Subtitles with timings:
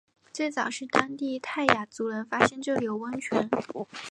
[0.33, 3.47] 最早是当地泰雅族人发现这里有温泉。